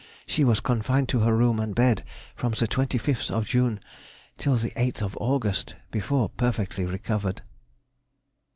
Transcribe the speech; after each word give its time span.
She 0.25 0.43
was 0.43 0.61
confined 0.61 1.09
to 1.09 1.19
her 1.19 1.37
room 1.37 1.59
and 1.59 1.75
bed 1.75 2.03
from 2.33 2.53
the 2.53 2.67
25th 2.67 3.29
of 3.29 3.45
June 3.45 3.79
till 4.39 4.55
the 4.55 4.71
8th 4.71 5.03
of 5.03 5.15
August 5.21 5.75
before 5.91 6.27
perfectly 6.27 6.87
recovered. 6.87 7.43